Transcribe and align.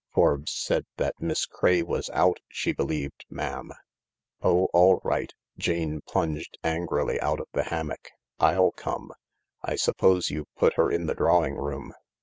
Forbes 0.15 0.51
said 0.51 0.87
that 0.97 1.21
Miss 1.21 1.45
Craye 1.45 1.83
was 1.83 2.09
out, 2.09 2.39
she 2.49 2.71
believed, 2.71 3.27
ma'am." 3.29 3.71
Oh, 4.41 4.67
all 4.73 4.99
right." 5.03 5.31
Jane 5.59 6.01
plunged 6.07 6.57
angrily 6.63 7.19
out 7.21 7.39
of 7.39 7.49
the 7.53 7.65
hammock." 7.65 8.09
I'll 8.49 8.71
come. 8.71 9.11
I 9.61 9.75
suppose 9.75 10.31
you've 10.31 10.55
put 10.55 10.73
her 10.73 10.89
in 10.89 11.05
the 11.05 11.13
drawing 11.13 11.53
room 11.53 11.93